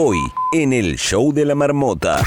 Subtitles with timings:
[0.00, 2.22] Hoy, en el Show de la Marmota.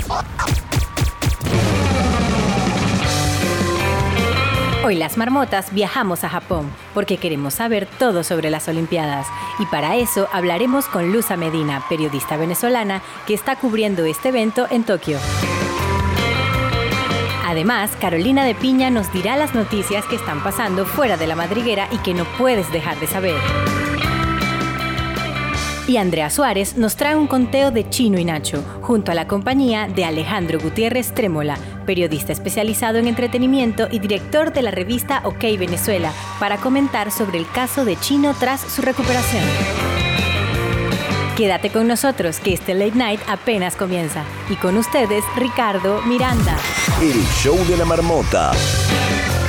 [4.84, 9.26] Hoy las marmotas viajamos a Japón porque queremos saber todo sobre las Olimpiadas
[9.58, 14.84] y para eso hablaremos con Luza Medina, periodista venezolana que está cubriendo este evento en
[14.84, 15.18] Tokio.
[17.46, 21.88] Además, Carolina de Piña nos dirá las noticias que están pasando fuera de la madriguera
[21.94, 23.81] y que no puedes dejar de saber.
[25.92, 29.90] Y Andrea Suárez nos trae un conteo de Chino y Nacho, junto a la compañía
[29.94, 36.14] de Alejandro Gutiérrez Trémola, periodista especializado en entretenimiento y director de la revista OK Venezuela,
[36.40, 39.44] para comentar sobre el caso de Chino tras su recuperación.
[41.36, 44.24] Quédate con nosotros que este late night apenas comienza.
[44.50, 46.56] Y con ustedes, Ricardo Miranda.
[47.02, 48.54] El Show de la Marmota.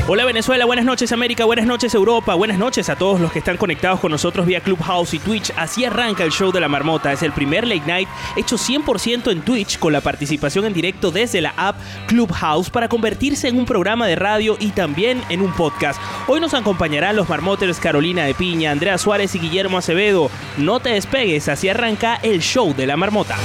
[0.08, 3.56] Hola Venezuela, buenas noches América, buenas noches Europa, buenas noches a todos los que están
[3.56, 5.52] conectados con nosotros vía Clubhouse y Twitch.
[5.56, 7.12] Así arranca el show de la marmota.
[7.12, 11.40] Es el primer late night hecho 100% en Twitch con la participación en directo desde
[11.40, 11.76] la app
[12.08, 16.00] Clubhouse para convertirse en un programa de radio y también en un podcast.
[16.26, 20.32] Hoy nos acompañarán los marmoters Carolina de Piña, Andrea Suárez y Guillermo Acevedo.
[20.58, 23.36] No te despegues, así arranca el show de la marmota.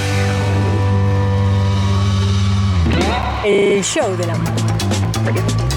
[3.44, 5.67] El show de la marmota.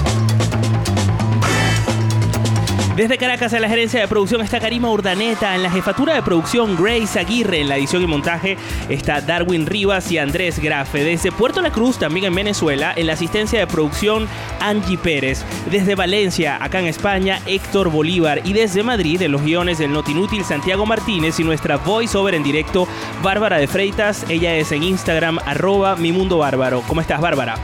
[2.96, 6.76] Desde Caracas a la gerencia de producción está Karima Urdaneta, en la jefatura de producción
[6.76, 8.58] Grace Aguirre, en la edición y montaje
[8.90, 11.02] está Darwin Rivas y Andrés Grafe.
[11.02, 14.28] Desde Puerto La Cruz, también en Venezuela, en la asistencia de producción
[14.60, 15.42] Angie Pérez.
[15.70, 18.42] Desde Valencia, acá en España, Héctor Bolívar.
[18.44, 22.86] Y desde Madrid, en los guiones del Notinútil Santiago Martínez y nuestra voiceover en directo,
[23.22, 24.26] Bárbara de Freitas.
[24.28, 26.82] Ella es en Instagram, arroba mi mundo bárbaro.
[26.86, 27.54] ¿Cómo estás, Bárbara?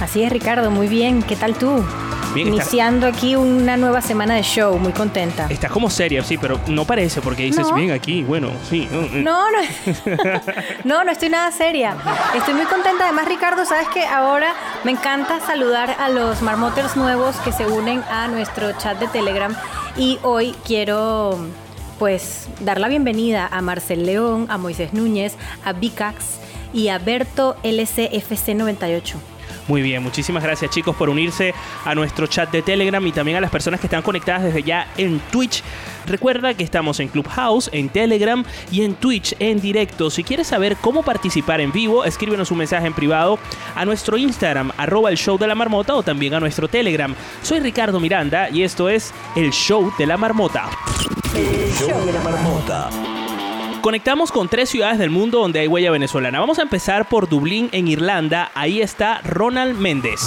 [0.00, 1.22] Así es, Ricardo, muy bien.
[1.22, 1.84] ¿Qué tal tú?
[2.34, 5.46] Bien, Iniciando aquí una nueva semana de show, muy contenta.
[5.48, 7.74] Estás como seria, sí, pero no parece porque dices, No.
[7.74, 8.86] bien aquí, bueno, sí.
[8.90, 9.58] No, no,
[10.84, 11.96] no, no estoy nada seria.
[12.36, 13.04] Estoy muy contenta.
[13.04, 14.52] Además, Ricardo, sabes que ahora
[14.84, 19.54] me encanta saludar a los marmoters nuevos que se unen a nuestro chat de Telegram.
[19.96, 21.38] Y hoy quiero,
[21.98, 26.38] pues, dar la bienvenida a Marcel León, a Moisés Núñez, a Vicax
[26.74, 29.14] y a Berto LCFC98.
[29.68, 33.40] Muy bien, muchísimas gracias chicos por unirse a nuestro chat de Telegram y también a
[33.40, 35.62] las personas que están conectadas desde ya en Twitch.
[36.06, 38.42] Recuerda que estamos en Clubhouse, en Telegram
[38.72, 40.08] y en Twitch en directo.
[40.08, 43.38] Si quieres saber cómo participar en vivo, escríbenos un mensaje en privado
[43.74, 47.14] a nuestro Instagram, arroba el show de la marmota o también a nuestro Telegram.
[47.42, 50.70] Soy Ricardo Miranda y esto es el show de la marmota.
[51.34, 53.07] El Show de la Marmota.
[53.80, 56.40] Conectamos con tres ciudades del mundo donde hay huella venezolana.
[56.40, 58.50] Vamos a empezar por Dublín, en Irlanda.
[58.54, 60.26] Ahí está Ronald Méndez.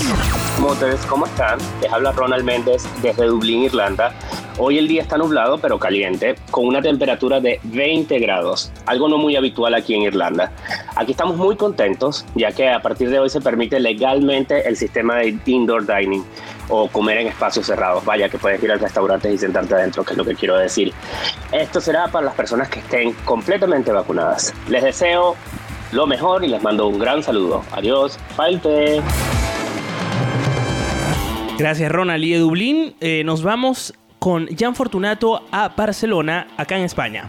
[0.60, 1.60] Motores, ¿cómo están?
[1.82, 4.14] Les habla Ronald Méndez desde Dublín, Irlanda.
[4.58, 9.18] Hoy el día está nublado pero caliente, con una temperatura de 20 grados, algo no
[9.18, 10.52] muy habitual aquí en Irlanda.
[10.96, 15.16] Aquí estamos muy contentos, ya que a partir de hoy se permite legalmente el sistema
[15.18, 16.24] de indoor dining
[16.72, 18.04] o comer en espacios cerrados.
[18.06, 20.94] Vaya, que puedes ir al restaurante y sentarte adentro, que es lo que quiero decir.
[21.52, 24.54] Esto será para las personas que estén completamente vacunadas.
[24.70, 25.36] Les deseo
[25.92, 27.64] lo mejor y les mando un gran saludo.
[27.72, 29.02] Adiós, falte.
[31.58, 32.24] Gracias, Ronald.
[32.24, 37.28] Y de Dublín eh, nos vamos con Jan Fortunato a Barcelona, acá en España.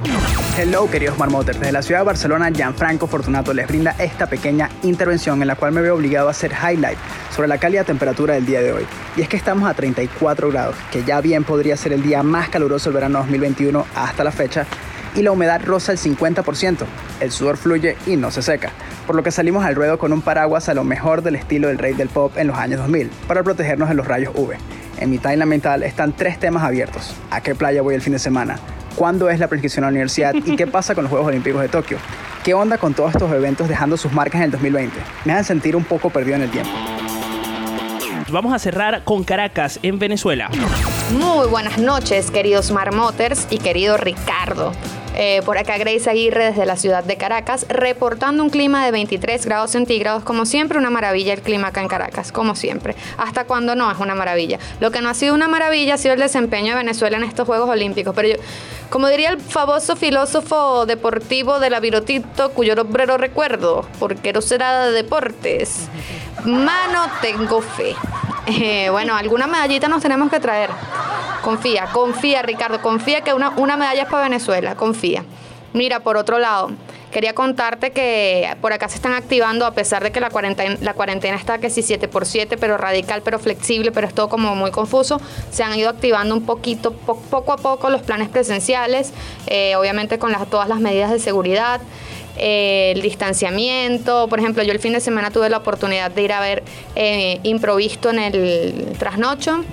[0.54, 1.58] Hello, queridos marmoters.
[1.58, 5.72] Desde la ciudad de Barcelona, Gianfranco Fortunato les brinda esta pequeña intervención en la cual
[5.72, 6.98] me veo obligado a hacer highlight
[7.34, 8.86] sobre la cálida temperatura del día de hoy.
[9.16, 12.50] Y es que estamos a 34 grados, que ya bien podría ser el día más
[12.50, 14.66] caluroso del verano 2021 hasta la fecha,
[15.14, 16.84] y la humedad roza el 50%.
[17.20, 18.70] El sudor fluye y no se seca,
[19.06, 21.78] por lo que salimos al ruedo con un paraguas a lo mejor del estilo del
[21.78, 24.54] rey del pop en los años 2000, para protegernos de los rayos UV.
[24.98, 27.14] En mi timeline mental están tres temas abiertos.
[27.30, 28.56] ¿A qué playa voy el fin de semana?
[28.96, 30.34] ¿Cuándo es la prescripción a la universidad?
[30.34, 31.98] ¿Y qué pasa con los Juegos Olímpicos de Tokio?
[32.44, 34.96] ¿Qué onda con todos estos eventos dejando sus marcas en el 2020?
[35.24, 36.70] Me hacen sentir un poco perdido en el tiempo.
[38.30, 40.50] Vamos a cerrar con Caracas, en Venezuela.
[41.18, 44.72] Muy buenas noches, queridos marmoters y querido Ricardo.
[45.14, 49.44] Eh, por acá Grace Aguirre desde la ciudad de Caracas, reportando un clima de 23
[49.44, 52.97] grados centígrados, como siempre una maravilla el clima acá en Caracas, como siempre.
[53.18, 54.59] Hasta cuando no es una maravilla.
[54.80, 57.47] Lo que no ha sido una maravilla ha sido el desempeño de Venezuela en estos
[57.47, 58.14] Juegos Olímpicos.
[58.14, 58.34] Pero yo,
[58.88, 64.41] como diría el famoso filósofo deportivo de la Virotito, cuyo nombre no recuerdo, porque no
[64.41, 65.88] será de deportes.
[66.44, 67.94] Mano, tengo fe.
[68.47, 70.71] Eh, bueno, alguna medallita nos tenemos que traer.
[71.42, 75.24] Confía, confía, Ricardo, confía que una, una medalla es para Venezuela, confía.
[75.72, 76.71] Mira, por otro lado,
[77.10, 80.94] quería contarte que por acá se están activando, a pesar de que la cuarentena, la
[80.94, 84.54] cuarentena está que sí 7 por 7 pero radical, pero flexible, pero es todo como
[84.54, 89.12] muy confuso, se han ido activando un poquito, po- poco a poco los planes presenciales,
[89.47, 91.80] eh, obviamente con las, todas las medidas de seguridad.
[92.36, 94.28] El distanciamiento.
[94.28, 96.62] Por ejemplo, yo el fin de semana tuve la oportunidad de ir a ver
[96.94, 99.64] eh, improvisto en el trasnocho.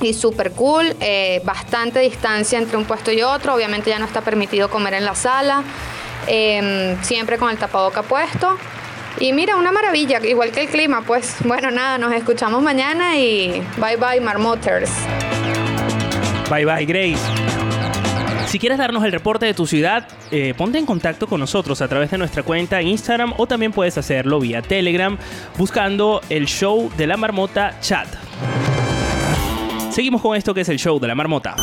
[0.00, 3.54] Y súper cool, eh, bastante distancia entre un puesto y otro.
[3.54, 5.64] Obviamente ya no está permitido comer en la sala.
[6.30, 8.58] em, siempre con el tapaboca puesto.
[9.20, 13.62] Y mira, una maravilla, igual que el clima, pues bueno, nada, nos escuchamos mañana y
[13.78, 14.90] bye bye Marmoters.
[16.50, 17.67] Bye bye, Grace.
[18.48, 21.88] Si quieres darnos el reporte de tu ciudad, eh, ponte en contacto con nosotros a
[21.88, 25.18] través de nuestra cuenta en Instagram o también puedes hacerlo vía Telegram
[25.58, 28.08] buscando el show de la marmota chat.
[29.90, 31.56] Seguimos con esto que es el show de la marmota.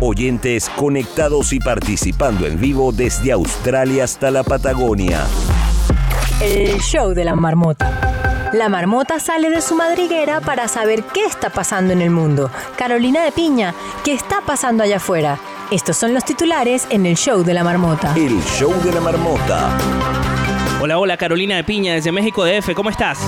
[0.00, 5.24] Oyentes conectados y participando en vivo desde Australia hasta la Patagonia.
[6.40, 8.06] El show de la marmota.
[8.52, 12.50] La marmota sale de su madriguera para saber qué está pasando en el mundo.
[12.78, 13.74] Carolina de Piña,
[14.04, 15.40] ¿qué está pasando allá afuera?
[15.70, 18.14] Estos son los titulares en el show de la marmota.
[18.16, 19.76] El show de la marmota.
[20.80, 23.18] Hola, hola, Carolina de Piña desde México DF, ¿cómo estás?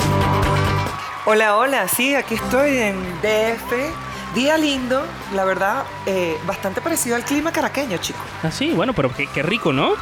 [1.25, 4.37] Hola, hola, sí, aquí estoy en DF.
[4.37, 5.05] Día lindo,
[5.35, 8.20] la verdad, eh, bastante parecido al clima caraqueño, chico.
[8.44, 9.94] Ah, sí, bueno, pero qué, qué rico, ¿no?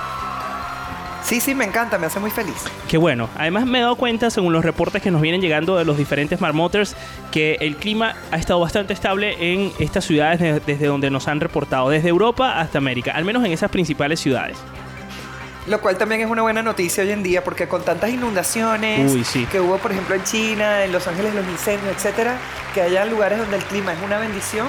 [1.26, 2.55] Sí, sí, me encanta, me hace muy feliz.
[2.88, 3.28] Qué bueno.
[3.37, 6.40] Además me he dado cuenta, según los reportes que nos vienen llegando de los diferentes
[6.40, 6.94] marmoters,
[7.32, 11.40] que el clima ha estado bastante estable en estas ciudades de- desde donde nos han
[11.40, 14.56] reportado, desde Europa hasta América, al menos en esas principales ciudades.
[15.67, 19.25] Lo cual también es una buena noticia hoy en día, porque con tantas inundaciones Uy,
[19.25, 19.46] sí.
[19.50, 22.37] que hubo, por ejemplo, en China, en Los Ángeles, los incendios, etcétera,
[22.73, 24.69] que haya lugares donde el clima es una bendición,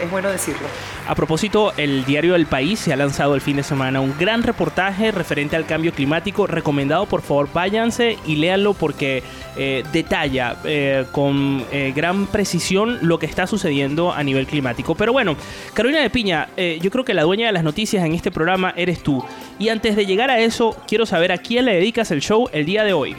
[0.00, 0.66] es bueno decirlo.
[1.06, 4.42] A propósito, el diario El País se ha lanzado el fin de semana un gran
[4.42, 6.46] reportaje referente al cambio climático.
[6.46, 9.22] Recomendado, por favor, váyanse y léanlo porque
[9.56, 14.94] eh, detalla eh, con eh, gran precisión lo que está sucediendo a nivel climático.
[14.94, 15.36] Pero bueno,
[15.74, 19.02] Carolina de Piña, yo creo que la dueña de las noticias en este programa eres
[19.02, 19.24] tú.
[19.58, 22.64] Y antes de llegar a eso, quiero saber a quién le dedicas el show el
[22.64, 23.16] día de hoy.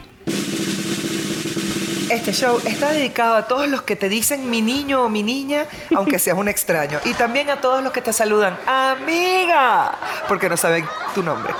[2.10, 5.66] Este show está dedicado a todos los que te dicen mi niño o mi niña,
[5.96, 7.00] aunque seas un extraño.
[7.04, 9.92] Y también a todos los que te saludan, amiga,
[10.28, 11.54] porque no saben tu nombre.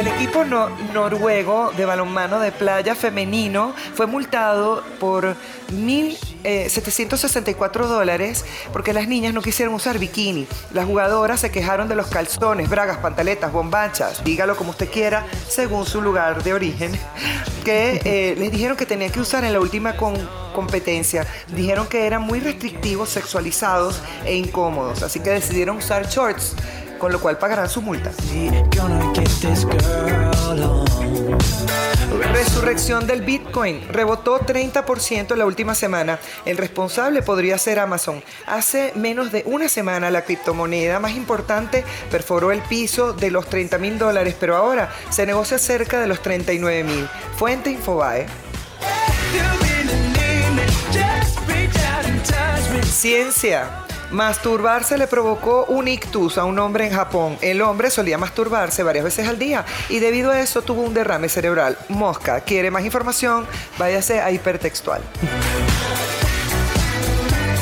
[0.00, 5.36] El equipo no- noruego de balonmano de playa femenino fue multado por
[5.74, 10.46] 1.764 dólares porque las niñas no quisieron usar bikini.
[10.72, 15.84] Las jugadoras se quejaron de los calzones, bragas, pantaletas, bombachas, dígalo como usted quiera, según
[15.84, 16.98] su lugar de origen,
[17.66, 19.96] que eh, les dijeron que tenían que usar en la última
[20.54, 21.26] competencia.
[21.48, 26.56] Dijeron que eran muy restrictivos, sexualizados e incómodos, así que decidieron usar shorts
[27.00, 28.12] con lo cual pagarán su multa.
[32.32, 36.20] Resurrección del Bitcoin rebotó 30% la última semana.
[36.44, 38.22] El responsable podría ser Amazon.
[38.46, 43.78] Hace menos de una semana la criptomoneda más importante perforó el piso de los 30
[43.78, 47.08] mil dólares, pero ahora se negocia cerca de los 39 mil.
[47.36, 48.26] Fuente Infobae.
[52.84, 53.89] Ciencia.
[54.10, 57.38] Masturbarse le provocó un ictus a un hombre en Japón.
[57.40, 61.28] El hombre solía masturbarse varias veces al día y debido a eso tuvo un derrame
[61.28, 61.78] cerebral.
[61.88, 63.46] Mosca, ¿quiere más información?
[63.78, 65.00] Váyase a hipertextual.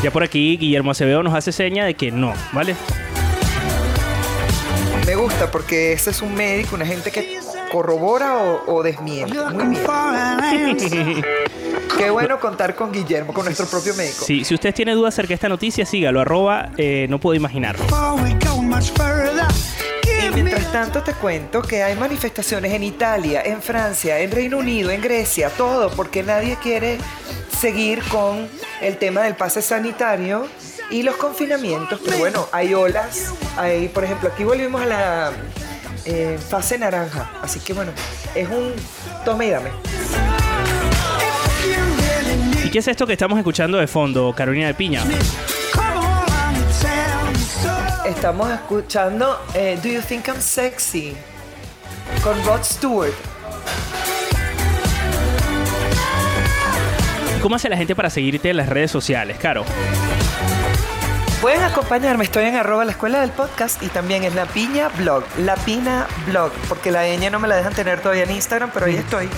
[0.03, 2.77] Ya por aquí Guillermo Acevedo nos hace seña de que no, ¿vale?
[5.07, 9.39] Me gusta porque ese es un médico, una gente que corrobora o, o desmiente.
[9.51, 11.25] Muy bien.
[11.99, 14.25] Qué bueno contar con Guillermo, con nuestro propio médico.
[14.25, 17.85] Sí, si usted tiene dudas acerca de esta noticia, sígalo, arroba, eh, no puedo imaginarlo.
[20.29, 24.91] Y mientras tanto te cuento que hay manifestaciones en Italia, en Francia, en Reino Unido,
[24.91, 26.99] en Grecia, todo, porque nadie quiere
[27.59, 28.49] seguir con
[28.81, 30.47] el tema del pase sanitario
[30.91, 32.01] y los confinamientos.
[32.05, 35.33] Pero bueno, hay olas, hay, por ejemplo, aquí volvimos a la
[36.11, 37.93] eh, fase naranja, así que bueno,
[38.35, 38.73] es un
[39.27, 39.69] tome y dame.
[42.65, 45.05] ¿Y qué es esto que estamos escuchando de fondo, Carolina de Piña?
[48.07, 51.15] Estamos escuchando eh, Do You Think I'm Sexy
[52.23, 53.13] con Rod Stewart.
[57.43, 59.65] ¿Cómo hace la gente para seguirte en las redes sociales, Caro?
[61.41, 65.23] Pueden acompañarme, estoy en arroba la escuela del podcast y también es la piña blog,
[65.39, 68.87] la pina blog, porque la ñ no me la dejan tener todavía en Instagram, pero
[68.87, 69.29] ahí estoy.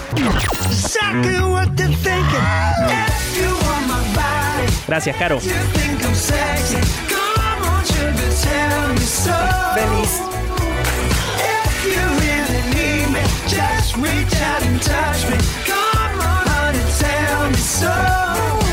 [4.89, 5.41] Gracias, Caro.
[5.41, 5.61] Feliz.
[15.29, 15.37] me.
[15.67, 18.70] Come on, tell me so.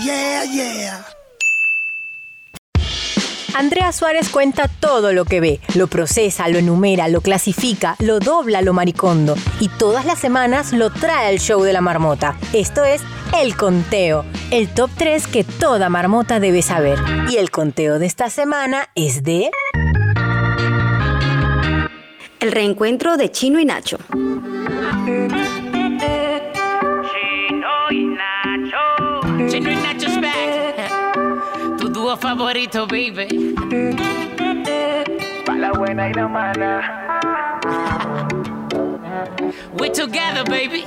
[0.00, 1.04] yeah, yeah.
[3.54, 8.62] Andrea Suárez cuenta todo lo que ve, lo procesa, lo enumera, lo clasifica, lo dobla,
[8.62, 12.36] lo maricondo y todas las semanas lo trae al show de la marmota.
[12.54, 13.02] Esto es
[13.38, 16.98] El Conteo, el top 3 que toda marmota debe saber.
[17.30, 19.50] Y el conteo de esta semana es de...
[22.40, 23.98] El reencuentro de Chino y Nacho.
[29.52, 30.88] Chino Nacho's back.
[31.76, 33.52] Tu dúo favorito, baby.
[35.44, 36.80] Pa' la buena y la mala.
[39.78, 40.84] We together, baby.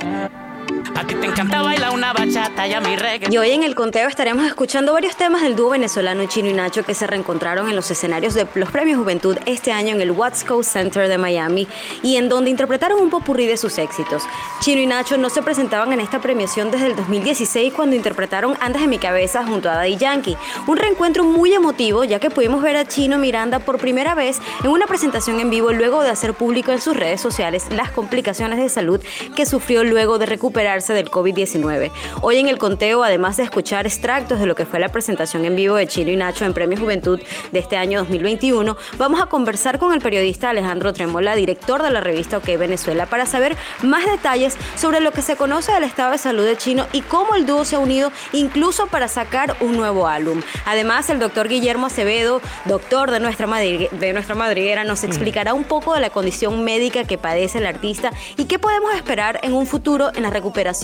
[0.96, 3.28] A te encanta bailar una bachata y a mi reggae.
[3.30, 6.84] Y hoy en el conteo estaremos escuchando varios temas del dúo venezolano Chino y Nacho
[6.84, 10.44] que se reencontraron en los escenarios de los Premios Juventud este año en el Watts
[10.44, 11.68] Coast Center de Miami
[12.02, 14.22] y en donde interpretaron un popurrí de sus éxitos.
[14.60, 18.80] Chino y Nacho no se presentaban en esta premiación desde el 2016 cuando interpretaron Antes
[18.80, 20.36] de mi cabeza junto a Daddy Yankee.
[20.66, 24.70] Un reencuentro muy emotivo ya que pudimos ver a Chino Miranda por primera vez en
[24.70, 28.70] una presentación en vivo luego de hacer público en sus redes sociales las complicaciones de
[28.70, 29.02] salud
[29.34, 31.90] que sufrió luego de recuperarse del COVID-19.
[32.22, 35.56] Hoy en el conteo, además de escuchar extractos de lo que fue la presentación en
[35.56, 39.78] vivo de Chino y Nacho en Premio Juventud de este año 2021, vamos a conversar
[39.78, 44.56] con el periodista Alejandro Tremola, director de la revista OK Venezuela, para saber más detalles
[44.76, 47.64] sobre lo que se conoce del estado de salud de Chino y cómo el dúo
[47.64, 50.42] se ha unido incluso para sacar un nuevo álbum.
[50.64, 55.94] Además, el doctor Guillermo Acevedo, doctor de nuestra, de nuestra madriguera, nos explicará un poco
[55.94, 60.10] de la condición médica que padece el artista y qué podemos esperar en un futuro
[60.14, 60.75] en la recuperación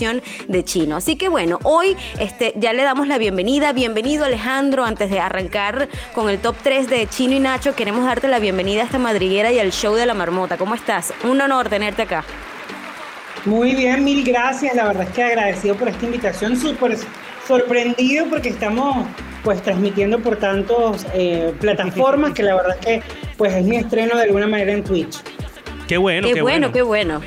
[0.47, 0.95] de Chino.
[0.95, 3.73] Así que bueno, hoy este, ya le damos la bienvenida.
[3.73, 8.27] Bienvenido Alejandro, antes de arrancar con el top 3 de Chino y Nacho, queremos darte
[8.27, 10.57] la bienvenida a esta madriguera y al show de la marmota.
[10.57, 11.13] ¿Cómo estás?
[11.23, 12.23] Un honor tenerte acá.
[13.45, 14.75] Muy bien, mil gracias.
[14.75, 16.57] La verdad es que agradecido por esta invitación.
[16.57, 16.97] Súper
[17.47, 19.05] sorprendido porque estamos
[19.43, 23.03] pues transmitiendo por tantas eh, plataformas que la verdad es que
[23.37, 25.17] pues es mi estreno de alguna manera en Twitch.
[25.87, 27.21] Qué bueno, qué, bueno, qué bueno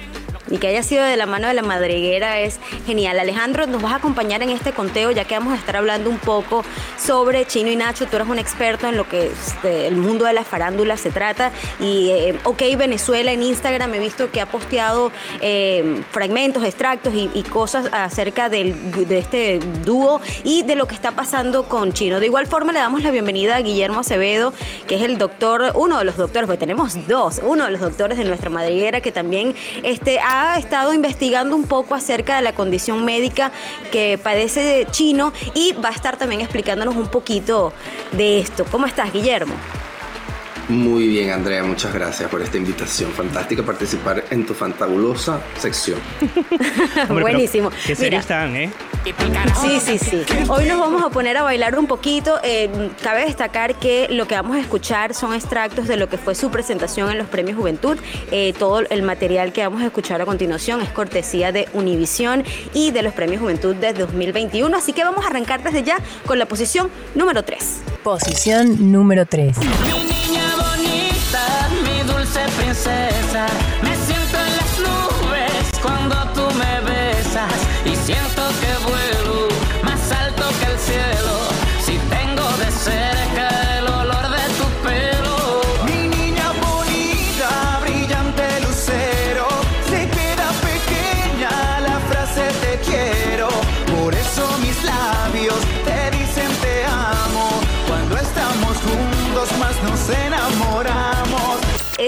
[0.48, 3.18] y que haya sido de la mano de la madriguera es genial.
[3.18, 6.18] Alejandro, nos vas a acompañar en este conteo ya que vamos a estar hablando un
[6.18, 6.64] poco
[6.98, 8.06] sobre Chino y Nacho.
[8.06, 11.50] Tú eres un experto en lo que este, el mundo de la farándula se trata
[11.80, 15.10] y eh, OK Venezuela en Instagram he visto que ha posteado
[15.40, 21.12] eh, fragmentos, extractos y, cosas acerca del, de este dúo y de lo que está
[21.12, 22.18] pasando con Chino.
[22.18, 24.52] De igual forma le damos la bienvenida a Guillermo Acevedo,
[24.88, 28.18] que es el doctor, uno de los doctores, porque tenemos dos, uno de los doctores
[28.18, 32.54] de nuestra madriguera que también este, ha ha estado investigando un poco acerca de la
[32.54, 33.52] condición médica
[33.90, 37.72] que padece de Chino y va a estar también explicándonos un poquito
[38.12, 38.64] de esto.
[38.70, 39.54] ¿Cómo estás, Guillermo?
[40.68, 43.12] Muy bien, Andrea, muchas gracias por esta invitación.
[43.12, 46.00] Fantástica participar en tu fantabulosa sección.
[47.08, 47.70] Buenísimo.
[47.87, 48.73] Qué serio están, ¿eh?
[49.61, 50.23] Sí, sí, sí.
[50.49, 52.40] Hoy nos vamos a poner a bailar un poquito.
[52.42, 56.35] Eh, cabe destacar que lo que vamos a escuchar son extractos de lo que fue
[56.35, 57.96] su presentación en los Premios Juventud.
[58.32, 62.42] Eh, todo el material que vamos a escuchar a continuación es cortesía de Univisión
[62.75, 64.76] y de los Premios Juventud de 2021.
[64.76, 67.82] Así que vamos a arrancar desde ya con la posición número 3.
[68.02, 69.56] Posición número 3
[72.50, 73.46] princesa.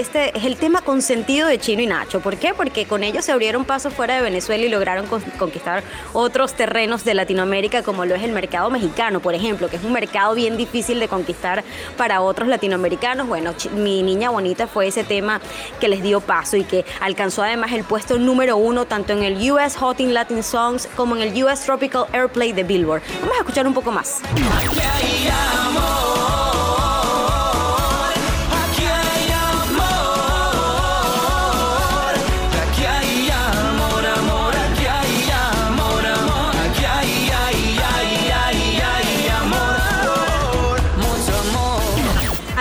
[0.09, 2.19] Este es el tema consentido de Chino y Nacho.
[2.19, 2.55] ¿Por qué?
[2.55, 5.05] Porque con ellos se abrieron paso fuera de Venezuela y lograron
[5.37, 9.83] conquistar otros terrenos de Latinoamérica, como lo es el mercado mexicano, por ejemplo, que es
[9.83, 11.63] un mercado bien difícil de conquistar
[11.95, 13.27] para otros latinoamericanos.
[13.27, 15.41] Bueno, mi niña bonita fue ese tema
[15.79, 19.51] que les dio paso y que alcanzó además el puesto número uno tanto en el
[19.51, 23.03] US Hot in Latin Songs como en el US Tropical Airplay de Billboard.
[23.21, 24.21] Vamos a escuchar un poco más.
[24.25, 25.98] A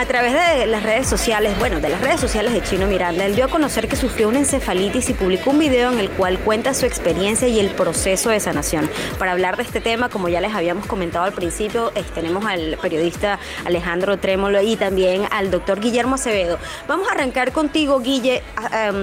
[0.09, 3.45] través de las redes sociales, bueno, de las redes sociales de Chino Miranda, él dio
[3.45, 6.87] a conocer que sufrió una encefalitis y publicó un video en el cual cuenta su
[6.87, 8.91] experiencia y el proceso de sanación.
[9.19, 13.39] Para hablar de este tema, como ya les habíamos comentado al principio, tenemos al periodista
[13.67, 16.59] Alejandro Trémolo y también al doctor Guillermo Acevedo.
[16.89, 18.43] Vamos a arrancar contigo, Guille,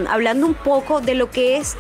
[0.10, 1.78] hablando un poco de lo que es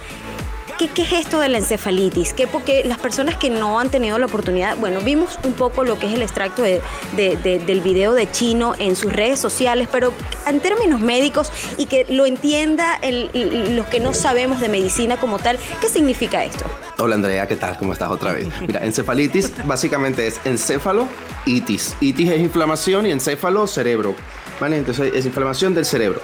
[0.77, 2.34] qué, es esto de la encefalitis?
[2.34, 5.98] ¿Qué, porque las personas que no han tenido la oportunidad, bueno, vimos un poco lo
[5.98, 6.82] que es el extracto de-
[7.15, 10.13] de- de- del video de Chino en sus redes sociales, pero
[10.48, 13.00] en términos médicos y que lo entienda
[13.34, 16.65] los que no sabemos de medicina como tal, ¿qué significa esto?
[16.98, 17.77] Hola Andrea, ¿qué tal?
[17.77, 18.48] ¿Cómo estás otra vez?
[18.62, 21.08] Mira, encefalitis básicamente es encéfalo,
[21.46, 21.96] itis.
[22.00, 24.15] Itis es inflamación y encéfalo, cerebro.
[24.60, 24.77] ¿Vale?
[24.77, 26.22] Entonces es inflamación del cerebro.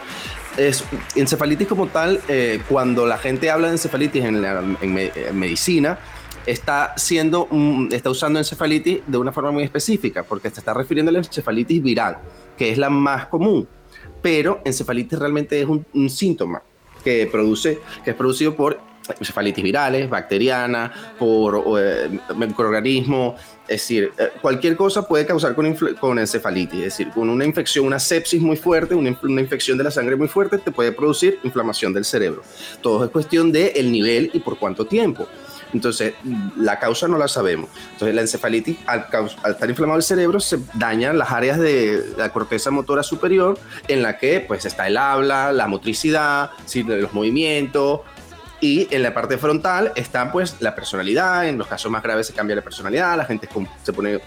[0.58, 0.84] Es,
[1.16, 4.62] encefalitis como tal, eh, cuando la gente habla de encefalitis en, la-
[5.34, 5.98] medicina,
[6.46, 7.48] está siendo
[7.92, 11.82] está usando encefalitis de una forma muy específica, porque se está refiriendo a la encefalitis
[11.82, 12.18] viral,
[12.58, 13.68] que es la más común.
[14.22, 16.62] Pero encefalitis realmente es un, un síntoma
[17.04, 18.80] que produce, que es producido por
[19.20, 26.80] encefalitis virales, bacteriana, por eh, microorganismos, es decir, eh, cualquier cosa puede causar con, encefalitis,
[26.80, 29.92] es decir, con una infección, una sepsis muy fuerte, una, inf- una infección de la
[29.92, 32.42] sangre muy fuerte, te puede producir inflamación del cerebro.
[32.82, 35.28] Todo es cuestión de el nivel y por cuánto tiempo.
[35.74, 36.16] Entonces,
[36.58, 37.70] la causa no la sabemos.
[37.94, 39.06] Entonces, la encefalitis, al,
[39.50, 44.18] estar inflamado el cerebro, se dañan las áreas de la corteza motora superior, en la
[44.18, 48.02] que pues está el habla, la motricidad, los movimientos,
[48.62, 52.34] y en la parte frontal está pues la personalidad, en los casos más graves se
[52.34, 53.50] cambia la personalidad, la gente
[53.84, 54.20] se pone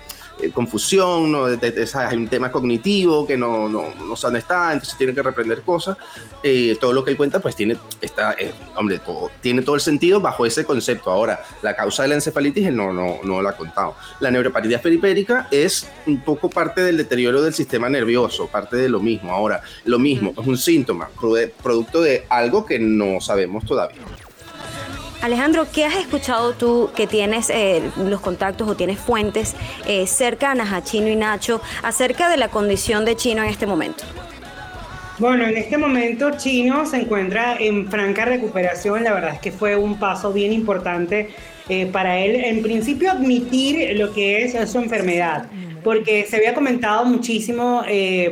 [0.42, 1.46] eh, confusión, ¿no?
[1.46, 4.98] De- de- de- hay un tema cognitivo que no, no, no sabe dónde está, entonces
[4.98, 5.96] tiene que reprender cosas.
[6.42, 9.80] Eh, todo lo que él cuenta pues tiene, está, eh, hombre, todo, tiene todo el
[9.80, 11.12] sentido bajo ese concepto.
[11.12, 13.94] Ahora, la causa de la encefalitis él no, no, no lo ha contado.
[14.18, 18.98] La neuropatía periférica es un poco parte del deterioro del sistema nervioso, parte de lo
[18.98, 19.32] mismo.
[19.32, 24.00] Ahora, lo mismo, es un síntoma, produ- producto de algo que no sabemos todavía.
[25.25, 29.56] Alejandro, ¿qué has escuchado tú que tienes eh, los contactos o tienes fuentes
[29.87, 34.04] eh, cercanas a Chino y Nacho acerca de la condición de Chino en este momento?
[35.19, 39.02] Bueno, en este momento Chino se encuentra en franca recuperación.
[39.02, 41.30] La verdad es que fue un paso bien importante
[41.71, 45.49] eh, para él, en principio, admitir lo que es su enfermedad,
[45.82, 47.82] porque se había comentado muchísimo,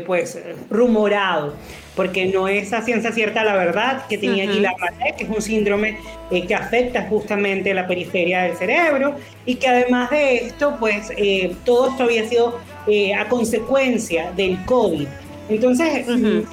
[0.04, 1.54] pues, rumorado,
[1.94, 4.54] porque no es a ciencia cierta la verdad que tenía Ujú.
[4.54, 5.98] Guillain-Barré, que es un síndrome
[6.30, 11.54] eh, que afecta justamente la periferia del cerebro y que además de esto, pues, eh,
[11.64, 15.06] todo esto había sido eh, a consecuencia del COVID.
[15.48, 16.44] Entonces, él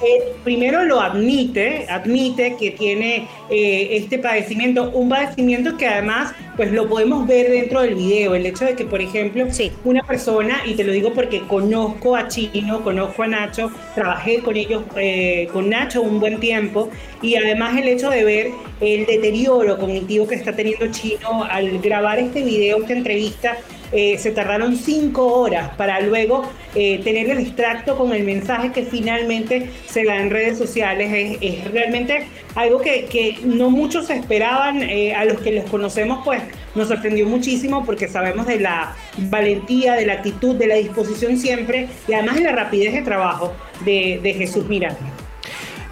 [0.44, 6.88] primero lo admite, admite que tiene eh, este padecimiento, un padecimiento que además, pues lo
[6.88, 9.46] podemos ver dentro del video, el hecho de que, por ejemplo,
[9.84, 14.56] una persona, y te lo digo porque conozco a Chino, conozco a Nacho, trabajé con
[14.56, 16.90] ellos, eh, con Nacho un buen tiempo,
[17.22, 18.50] y además el hecho de ver
[18.80, 23.56] el deterioro cognitivo que está teniendo Chino al grabar este video, esta entrevista,
[23.92, 26.42] eh, se tardaron cinco horas para luego
[26.74, 31.38] eh, tener el extracto con el mensaje que finalmente se da en redes sociales.
[31.40, 34.80] Es, realmente algo que, que no muchos esperaban.
[34.82, 36.42] eh, a los que los conocemos, pues
[36.74, 41.88] nos sorprendió muchísimo porque sabemos de la valentía, de la actitud, de la disposición siempre
[42.08, 43.52] y además de la rapidez de trabajo
[43.84, 45.19] de, de Jesús Miranda.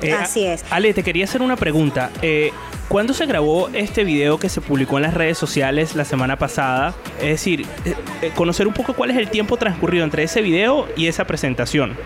[0.03, 0.65] Eh, Así es.
[0.71, 2.11] Ale, te quería hacer una pregunta.
[2.23, 2.53] Eh,
[2.89, 6.95] ¿Cuándo se grabó este video que se publicó en las redes sociales la semana pasada?
[7.21, 11.07] Es decir, eh, conocer un poco cuál es el tiempo transcurrido entre ese video y
[11.07, 11.97] esa presentación.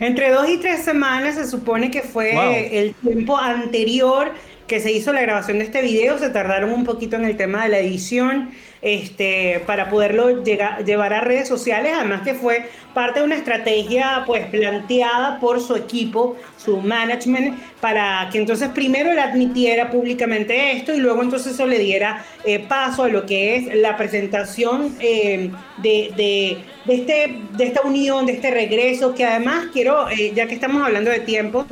[0.00, 2.52] Entre dos y tres semanas se supone que fue Wow.
[2.72, 4.32] el tiempo anterior
[4.66, 6.18] que se hizo la grabación de este video.
[6.18, 8.50] Se tardaron un poquito en el tema de la edición
[8.84, 11.92] este, para poderlo llevar a redes sociales.
[11.96, 18.28] Además que fue parte de una estrategia pues planteada por su equipo, su management, para
[18.30, 23.04] que entonces primero él admitiera públicamente esto y luego entonces eso le diera eh, paso
[23.04, 28.32] a lo que es la presentación eh, de, de- de este, de esta unión, de
[28.34, 31.64] este regreso, que además quiero, eh, ya que estamos hablando de tiempos,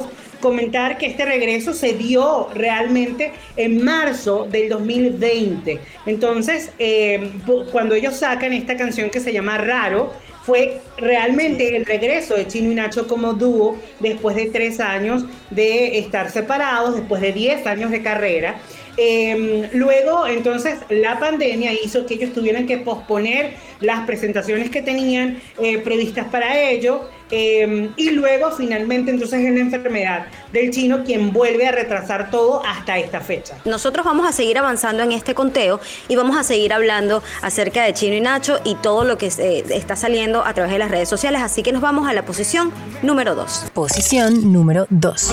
[0.43, 5.81] comentar que este regreso se dio realmente en marzo del 2020.
[6.05, 7.31] Entonces, eh,
[7.73, 12.73] cuando ellos sacan esta canción que se llama Raro, fue realmente el regreso de Chino
[12.73, 17.91] y Nacho como dúo después de tres años de estar separados, después de 10 años
[17.91, 18.57] de carrera.
[18.97, 25.41] Eh, luego, entonces, la pandemia hizo que ellos tuvieran que posponer las presentaciones que tenían
[25.61, 27.09] eh, previstas para ello.
[27.35, 32.63] eh, y luego, finalmente, entonces es la enfermedad del chino quien vuelve a retrasar todo
[32.65, 33.57] hasta esta fecha.
[33.65, 37.95] Nosotros vamos a seguir avanzando en este conteo y vamos a seguir hablando acerca de
[37.95, 41.09] Chino y Nacho y todo lo que eh, está saliendo a través de las redes
[41.09, 41.41] sociales.
[41.41, 43.71] Así que nos vamos a la posición número 2.
[43.73, 45.33] Posición número 2.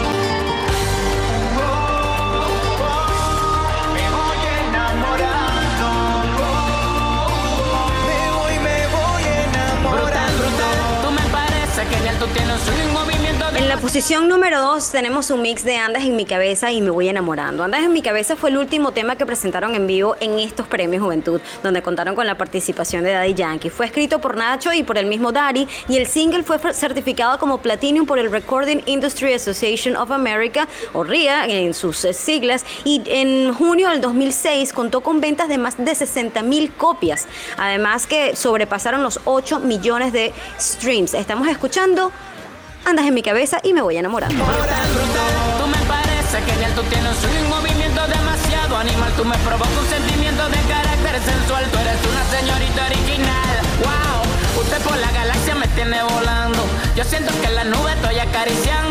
[13.70, 17.08] La posición número 2 tenemos un mix de Andas en mi cabeza y me voy
[17.08, 17.64] enamorando.
[17.64, 21.04] Andas en mi cabeza fue el último tema que presentaron en vivo en estos premios
[21.04, 23.70] Juventud, donde contaron con la participación de Daddy Yankee.
[23.70, 27.60] Fue escrito por Nacho y por el mismo Daddy y el single fue certificado como
[27.60, 33.04] Platinum por el Recording Industry Association of America, o RIA en sus eh, siglas, y
[33.06, 38.36] en junio del 2006 contó con ventas de más de 60 mil copias, además que
[38.36, 41.14] sobrepasaron los 8 millones de streams.
[41.14, 42.12] Estamos escuchando
[42.90, 44.44] Andas en mi cabeza y me voy enamorando.
[45.60, 49.14] Tú me parece genial, tú tienes un movimiento demasiado animal.
[49.16, 51.66] Tú me provocas un sentimiento de carácter sensual.
[51.72, 53.60] Tú eres una señorita original.
[53.86, 56.66] Wow, usted por la galaxia me tiene volando.
[56.96, 58.89] Yo siento que en la nube estoy acariciando.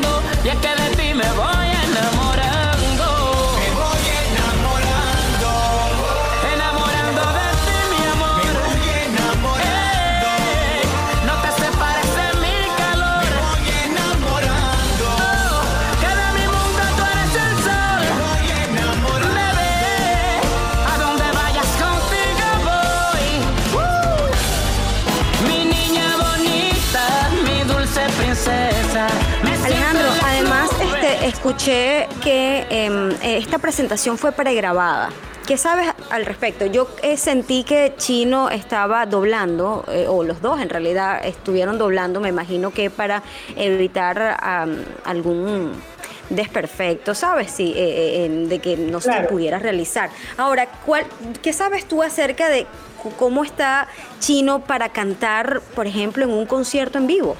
[31.49, 35.09] Escuché que em, esta presentación fue pregrabada.
[35.47, 36.67] ¿Qué sabes al respecto?
[36.67, 42.21] Yo eh, sentí que Chino estaba doblando, eh, o los dos en realidad estuvieron doblando,
[42.21, 43.23] me imagino que para
[43.57, 44.37] evitar
[45.05, 45.73] algún
[46.29, 47.51] desperfecto, ¿sabes?
[47.51, 50.11] Sí, eh, eh, de que no se pudiera realizar.
[50.37, 51.07] Ahora, ¿cuál,
[51.41, 52.67] ¿qué sabes tú acerca de
[53.19, 53.89] cómo está
[54.21, 57.37] Chino para cantar, por ejemplo, en un concierto en vivo?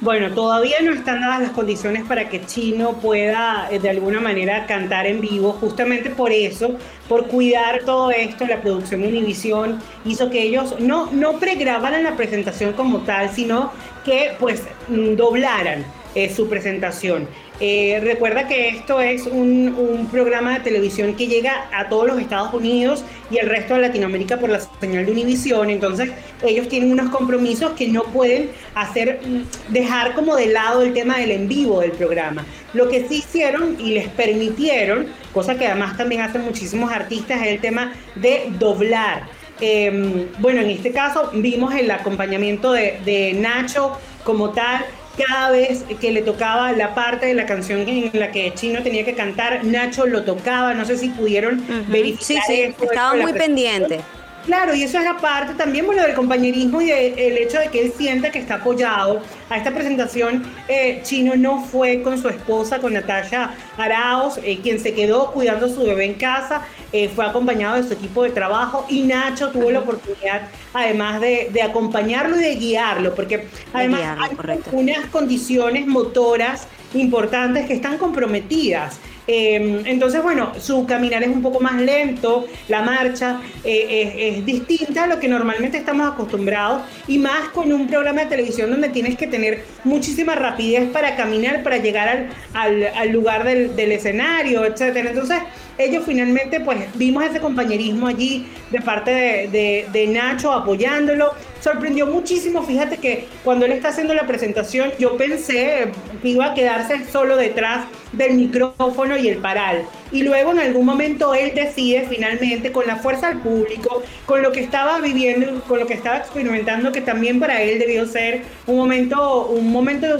[0.00, 4.64] Bueno, todavía no están dadas las condiciones para que Chino pueda eh, de alguna manera
[4.64, 5.52] cantar en vivo.
[5.52, 11.10] Justamente por eso, por cuidar todo esto, la producción de Univision hizo que ellos no,
[11.12, 17.28] no pregrabaran la presentación como tal, sino que pues mm, doblaran eh, su presentación.
[17.60, 22.52] Eh, recuerda que esto es un, programa de televisión que llega a todos los Estados
[22.54, 25.70] Unidos y el resto de Latinoamérica por la señal de Univision.
[25.70, 26.10] Entonces,
[26.42, 31.18] ellos tienen unos compromisos que no pueden hacer, mm, dejar como de lado el tema
[31.18, 32.44] del en vivo del programa.
[32.72, 37.48] Lo que sí hicieron y les permitieron, cosa que además también hacen muchísimos artistas, es
[37.48, 39.28] el tema de doblar.
[39.60, 44.84] Eh, bueno, en este caso vimos el acompañamiento de Nacho como tal.
[45.26, 49.04] Cada vez que le tocaba la parte de la canción en la que Chino tenía
[49.04, 50.74] que cantar, Nacho lo tocaba.
[50.74, 52.24] No sé si pudieron verificar.
[52.24, 54.00] Sí, sí, eso estaba muy pendiente.
[54.42, 57.82] Claro, y eso es aparte también, bueno, del compañerismo y de- el hecho de que
[57.82, 59.20] él sienta que está apoyado.
[59.50, 64.80] A esta presentación, eh, Chino no fue con su esposa, con Natasha Araos, eh, quien
[64.80, 68.30] se quedó cuidando a su bebé en casa, eh, fue acompañado de su equipo de
[68.30, 74.00] trabajo y Nacho tuvo la oportunidad, además de, de acompañarlo y de guiarlo, porque además
[74.00, 74.70] guiarlo, hay correcto.
[74.72, 78.98] unas condiciones motoras importantes que están comprometidas.
[79.32, 85.04] Eh, entonces, bueno, su caminar es un poco más lento, la marcha eh, es, distinta
[85.04, 89.16] a lo que normalmente estamos acostumbrados y más con un programa de televisión donde tienes
[89.16, 95.10] que tener muchísima rapidez para caminar, para llegar al, lugar del, escenario, etcétera.
[95.10, 95.38] Entonces,
[95.78, 101.34] ellos finalmente, pues, vimos ese compañerismo allí de parte de Nacho apoyándolo.
[101.60, 105.92] Sorprendió muchísimo, fíjate que cuando él está haciendo la presentación, yo pensé
[106.22, 109.84] que iba a quedarse solo detrás del micrófono y el paral.
[110.10, 114.52] Y luego en algún momento él decide finalmente, con la fuerza del público, con lo
[114.52, 118.76] que estaba viviendo, con lo que estaba experimentando, que también para él debió ser un
[118.76, 120.18] momento, un momento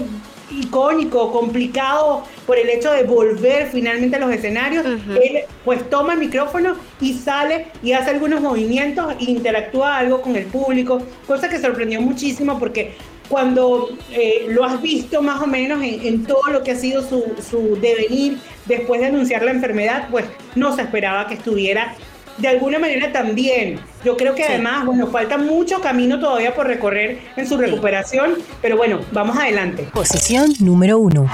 [0.51, 6.19] icónico, complicado por el hecho de volver finalmente a los escenarios, él pues toma el
[6.19, 11.59] micrófono y sale y hace algunos movimientos e interactúa algo con el público, cosa que
[11.59, 12.93] sorprendió muchísimo porque
[13.29, 17.01] cuando eh, lo has visto más o menos en, en todo lo que ha sido
[17.01, 21.95] su, su devenir después de anunciar la enfermedad, pues no se esperaba que estuviera
[22.41, 23.79] de alguna manera también.
[24.03, 28.77] Yo creo que además, bueno, falta mucho camino todavía por recorrer en su recuperación, pero
[28.77, 29.87] bueno, vamos adelante.
[29.93, 31.29] Posición número 1.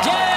[0.00, 0.27] Esta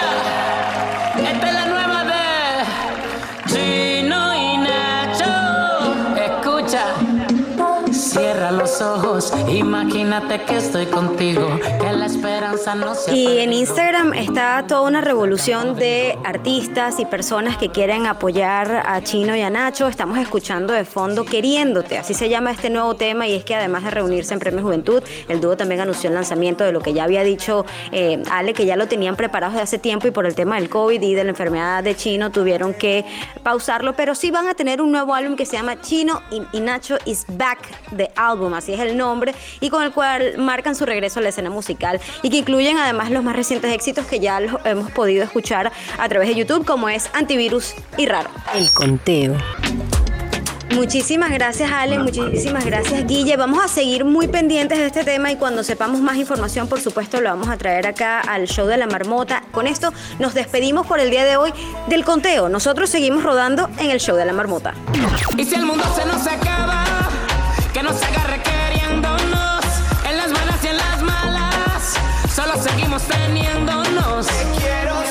[8.11, 11.47] Cierra los ojos, imagínate que estoy contigo,
[11.79, 17.05] que la esperanza no se Y en Instagram está toda una revolución de artistas y
[17.05, 19.87] personas que quieren apoyar a Chino y a Nacho.
[19.87, 23.85] Estamos escuchando de fondo Queriéndote, así se llama este nuevo tema y es que además
[23.85, 27.05] de reunirse en Premio Juventud, el dúo también anunció el lanzamiento de lo que ya
[27.05, 30.35] había dicho eh, Ale, que ya lo tenían preparado desde hace tiempo y por el
[30.35, 33.05] tema del COVID y de la enfermedad de Chino tuvieron que
[33.41, 36.59] pausarlo, pero sí van a tener un nuevo álbum que se llama Chino y, y
[36.59, 37.59] Nacho is Back,
[38.05, 39.33] the album, así es el nombre.
[39.59, 43.11] y con el cual marcan su regreso a la escena musical y que incluyen además
[43.11, 46.89] los más recientes éxitos que ya los hemos podido escuchar a través de YouTube como
[46.89, 48.29] es Antivirus y Raro.
[48.55, 49.35] El conteo.
[50.73, 53.35] Muchísimas gracias Ale, muchísimas gracias Guille.
[53.35, 57.19] Vamos a seguir muy pendientes de este tema y cuando sepamos más información, por supuesto,
[57.19, 59.43] lo vamos a traer acá al show de la marmota.
[59.51, 61.53] Con esto nos despedimos por el día de hoy
[61.87, 62.47] del conteo.
[62.47, 64.73] Nosotros seguimos rodando en el show de la marmota.
[65.37, 66.85] Y si el mundo se nos acaba,
[67.73, 69.63] que nos agarre queriéndonos
[70.09, 71.93] en las buenas y en las malas,
[72.33, 74.27] solo seguimos teniéndonos.
[74.57, 75.10] Quiero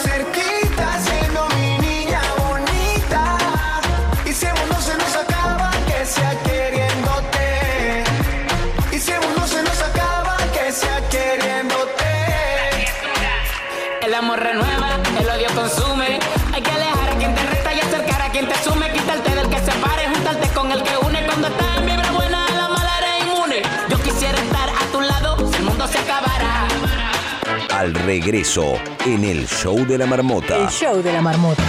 [28.11, 28.75] regreso,
[29.07, 30.65] en el show de la marmota.
[30.65, 31.63] El show de la marmota.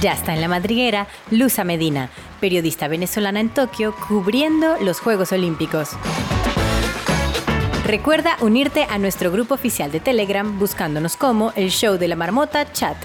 [0.00, 2.10] Ya está en la madriguera Luza Medina,
[2.40, 5.90] periodista venezolana en Tokio, cubriendo los Juegos Olímpicos.
[7.86, 12.72] Recuerda unirte a nuestro grupo oficial de Telegram buscándonos como el show de la marmota
[12.72, 12.96] chat,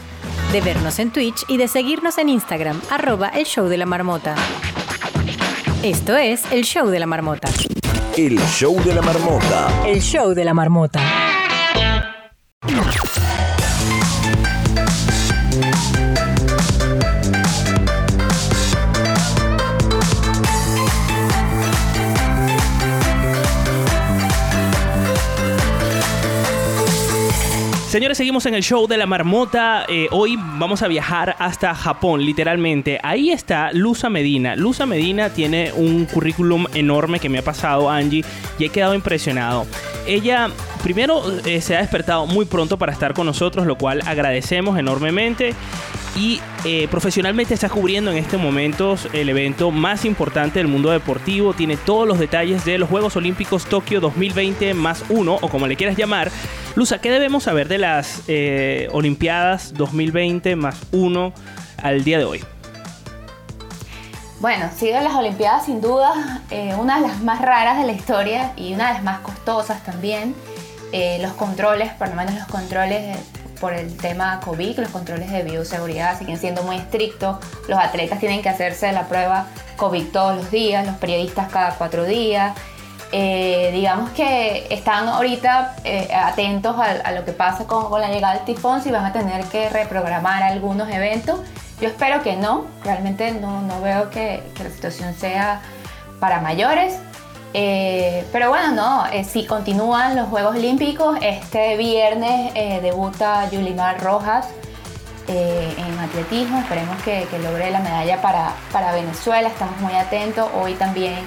[0.52, 4.34] de vernos en Twitch y de seguirnos en Instagram, arroba el show de la marmota.
[5.84, 7.50] Esto es el show de la marmota.
[8.22, 9.88] El show de la marmota.
[9.88, 11.00] El show de la marmota.
[27.90, 29.84] Señores, seguimos en el show de la marmota.
[29.90, 33.00] Eh, hoy vamos a viajar hasta Japón, literalmente.
[33.02, 34.56] Ahí está Luza Medina.
[34.56, 38.24] Luza Medina tiene un currículum enorme que me ha pasado Angie
[38.60, 39.66] y he quedado impresionado.
[40.10, 40.50] Ella
[40.82, 45.54] primero eh, se ha despertado muy pronto para estar con nosotros, lo cual agradecemos enormemente.
[46.18, 51.54] Y eh, profesionalmente está cubriendo en este momento el evento más importante del mundo deportivo.
[51.54, 55.76] Tiene todos los detalles de los Juegos Olímpicos Tokio 2020 más uno, o como le
[55.76, 56.32] quieras llamar.
[56.76, 61.34] Luza, ¿qué debemos saber de las eh, Olimpiadas 2020 más uno
[61.78, 62.42] al día de hoy?
[64.40, 68.54] Bueno, siguen las Olimpiadas sin duda, eh, una de las más raras de la historia
[68.56, 70.34] y una de las más costosas también.
[70.94, 73.18] Eh, los controles, por lo menos los controles
[73.60, 77.36] por el tema COVID, los controles de bioseguridad siguen siendo muy estrictos.
[77.68, 82.06] Los atletas tienen que hacerse la prueba COVID todos los días, los periodistas cada cuatro
[82.06, 82.58] días.
[83.12, 88.46] Eh, digamos que están ahorita eh, atentos a, lo que pasa con, la llegada del
[88.46, 91.40] tifón, si van a tener que reprogramar algunos eventos.
[91.82, 95.62] Yo espero que no, realmente no, no veo que, la situación sea
[96.20, 97.00] para mayores.
[97.54, 104.02] Eh, pero bueno, no, eh, si continúan los Juegos Olímpicos, este viernes eh, debuta Yulimar
[104.02, 104.48] Rojas
[105.28, 110.74] en atletismo, esperemos que, que logre la medalla para, para Venezuela, estamos muy atentos, hoy
[110.74, 111.24] también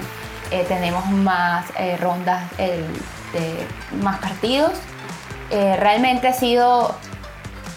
[0.53, 2.43] eh, tenemos más eh, rondas
[4.01, 4.71] más partidos.
[5.49, 6.95] Eh, realmente ha sido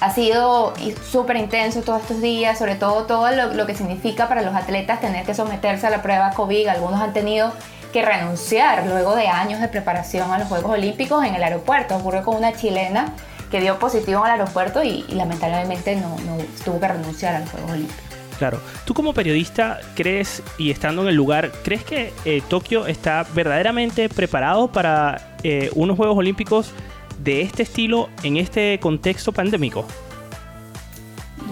[0.01, 0.75] ha sido
[1.11, 5.25] súper intenso todos estos días, sobre todo todo lo, que significa para los atletas tener
[5.25, 6.69] que someterse a la prueba COVID.
[6.69, 7.51] Algunos han tenido
[7.95, 11.97] que renunciar luego de años de preparación a los Juegos Olímpicos en el aeropuerto.
[11.97, 13.15] Ocurrió con una chilena
[13.51, 16.15] que dio positivo en el aeropuerto y, lamentablemente no
[16.62, 18.15] tuvo que renunciar a los Juegos Olímpicos.
[18.38, 18.61] Claro.
[18.85, 24.09] Tú como periodista crees, y estando en el lugar, ¿crees que eh, Tokio está verdaderamente
[24.09, 26.72] preparado para eh, unos Juegos Olímpicos
[27.18, 29.87] de este estilo en este contexto pandémico?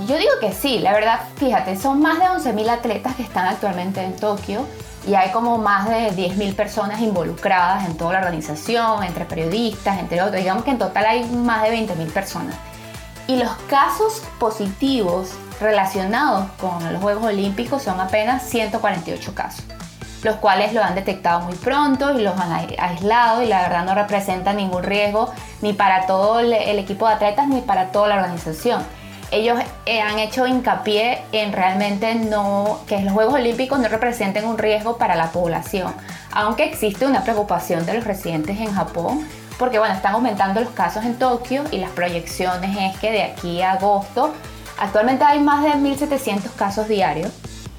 [0.08, 4.02] Yo digo que sí, la verdad, fíjate, son más de 11.000 atletas que están actualmente
[4.02, 4.66] en Tokio
[5.06, 10.20] y hay como más de 10.000 personas involucradas en toda la organización, entre periodistas, entre
[10.20, 10.36] otros.
[10.36, 12.56] Digamos que en total hay más de 20.000 personas.
[13.26, 19.64] Y los casos positivos relacionados con los Juegos Olímpicos son apenas 148 casos,
[20.22, 23.84] los cuales lo han detectado muy pronto y los han ai- aislado y la verdad
[23.84, 28.08] no representan ningún riesgo ni para todo el, el equipo de atletas ni para toda
[28.08, 28.82] la organización.
[29.30, 34.58] Ellos eh, han hecho hincapié en realmente no que los Juegos Olímpicos no representen un
[34.58, 35.92] riesgo para la población,
[36.32, 39.26] aunque existe una preocupación de los residentes en Japón
[39.58, 43.62] porque bueno, están aumentando los casos en Tokio y las proyecciones es que de aquí
[43.62, 44.34] a agosto,
[44.78, 47.30] actualmente hay más de 1.700 casos diarios,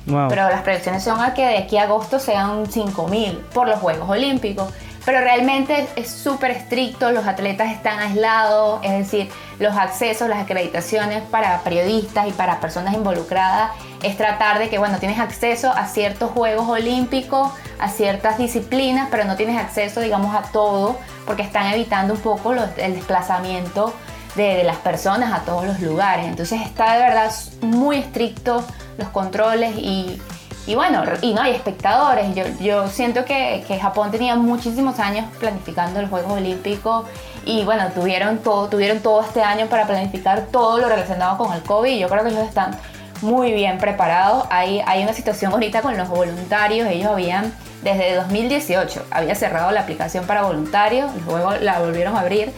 [0.08, 0.28] Wow.
[0.30, 4.08] pero las proyecciones son a que de aquí a agosto sean 5.000 por los Juegos
[4.10, 4.72] Olímpicos.
[5.04, 9.30] pero realmente es súper estricto, los atletas están aislados, es decir,
[9.60, 13.70] los accesos, las acreditaciones para periodistas y para personas involucradas
[14.02, 19.26] es tratar de que, bueno, tienes acceso a ciertos Juegos Olímpicos, a ciertas disciplinas, pero
[19.26, 23.94] no tienes acceso, digamos, a todo, porque están evitando un poco los- el desplazamiento
[24.36, 26.26] de, de las personas a todos los lugares.
[26.26, 28.64] Entonces está de verdad muy estricto
[28.98, 30.22] los controles y,
[30.68, 32.34] y bueno, y no hay espectadores.
[32.36, 37.06] Yo, yo siento que, que Japón tenía muchísimos años planificando los Juegos Olímpicos
[37.46, 41.62] y bueno, tuvieron todo, tuvieron todo este año para planificar todo lo relacionado con el
[41.62, 42.76] COVID yo creo que ellos están
[43.22, 44.46] muy bien preparados.
[44.50, 49.82] Hay, hay una situación ahorita con los voluntarios, ellos habían desde 2018 había cerrado la
[49.82, 52.52] aplicación para voluntarios, luego la volvieron a abrir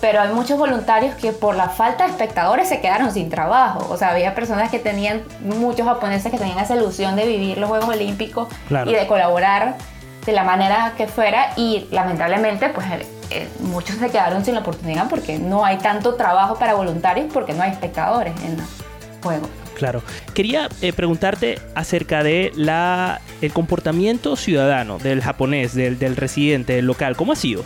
[0.00, 3.86] pero hay muchos voluntarios que por la falta de espectadores se quedaron sin trabajo.
[3.90, 7.68] O sea, había personas que tenían, muchos japoneses que tenían esa ilusión de vivir los
[7.68, 8.90] Juegos Olímpicos Claro.
[8.90, 9.76] y de colaborar
[10.24, 12.86] de la manera que fuera y lamentablemente pues
[13.30, 17.54] eh, muchos se quedaron sin la oportunidad porque no hay tanto trabajo para voluntarios porque
[17.54, 18.66] no hay espectadores en los
[19.22, 19.48] Juegos.
[19.74, 20.02] Claro.
[20.34, 26.86] Quería eh, preguntarte acerca de la, el comportamiento ciudadano del japonés, del, del residente, del
[26.86, 27.16] local.
[27.16, 27.64] ¿Cómo ha sido?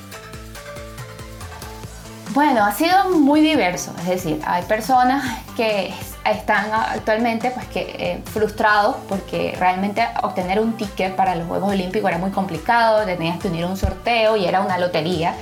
[2.35, 5.23] Bueno, ha sido muy diverso, es decir, hay personas
[5.57, 11.47] que es- están actualmente pues que eh, frustrados porque realmente obtener un ticket para los
[11.49, 15.35] Juegos Olímpicos era muy complicado, tenías que unir un sorteo y era una lotería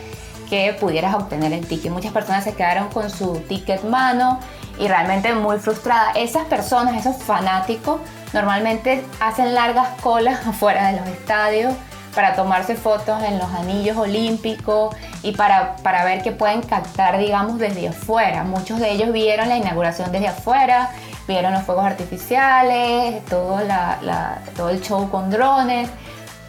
[0.48, 1.92] que pudieras obtener el ticket.
[1.92, 4.40] Muchas personas se quedaron con su ticket mano
[4.79, 6.16] y realmente muy frustradas.
[6.16, 8.00] Esas personas, esos fanáticos,
[8.33, 11.74] normalmente hacen largas colas afuera de los estadios
[12.14, 17.59] para tomarse fotos en los anillos olímpicos y para, para ver qué pueden captar, digamos,
[17.59, 18.42] desde afuera.
[18.44, 20.90] Muchos de ellos vieron la inauguración desde afuera,
[21.29, 25.88] vieron los fuegos artificiales, todo, la- la- todo el show con drones,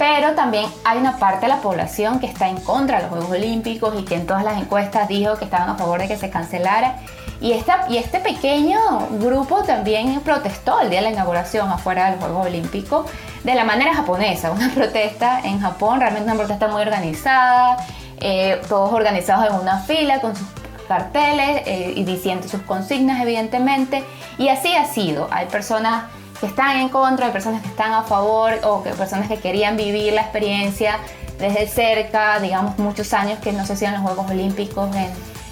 [0.02, 3.30] pero también hay una parte de la población que está en contra de los Juegos
[3.30, 6.32] Olímpicos y que en todas las encuestas dijo que estaban a favor de que se
[6.32, 6.96] cancelara.
[7.40, 8.80] Y, esta, y este pequeño
[9.20, 13.06] grupo también protestó el día de la inauguración afuera de los Juegos Olímpicos
[13.44, 17.78] de la manera japonesa, una protesta en Japón, realmente una protesta muy organizada,
[18.20, 20.48] eh, todos organizados en una fila con sus
[20.88, 24.04] carteles eh, y diciendo sus consignas evidentemente.
[24.40, 25.28] Y así ha sido.
[25.30, 26.06] Hay personas
[26.42, 29.78] que están en contra, hay personas que están a favor o que personas que querían
[29.78, 30.98] vivir la experiencia
[31.38, 35.12] desde cerca, digamos muchos años que no se hacían los Juegos Olímpicos en,